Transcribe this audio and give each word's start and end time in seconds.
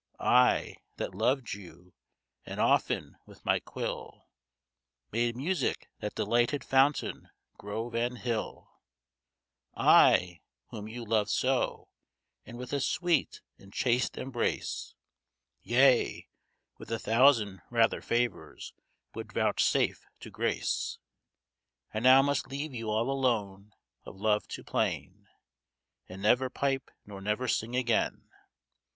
I, 0.19 0.77
that 0.95 1.13
loved 1.13 1.53
you, 1.53 1.93
and 2.43 2.59
often 2.59 3.17
with 3.27 3.45
my 3.45 3.59
quill, 3.59 4.25
Made 5.11 5.37
music 5.37 5.91
that 5.99 6.15
delighted 6.15 6.63
fountain, 6.63 7.29
grove, 7.59 7.93
and 7.93 8.17
hill; 8.17 8.67
I, 9.77 10.41
whom 10.71 10.87
you 10.87 11.05
loved 11.05 11.29
so, 11.29 11.89
and 12.47 12.57
with 12.57 12.73
a 12.73 12.79
sweet 12.81 13.43
and 13.59 13.71
chaste 13.71 14.17
embrace. 14.17 14.95
Yea, 15.61 16.27
with 16.79 16.89
a 16.89 16.97
thousand 16.97 17.61
rather 17.69 18.01
favours, 18.01 18.73
would 19.13 19.31
vouchsafe 19.31 20.03
to 20.21 20.31
grace, 20.31 20.97
I 21.93 21.99
now 21.99 22.23
must 22.23 22.47
leave 22.47 22.73
you 22.73 22.89
all 22.89 23.11
alone, 23.11 23.73
of 24.03 24.19
love 24.19 24.47
to 24.47 24.63
plain; 24.63 25.27
And 26.09 26.23
never 26.23 26.49
pipe, 26.49 26.89
nor 27.05 27.21
never 27.21 27.47
sing 27.47 27.75
again! 27.75 28.31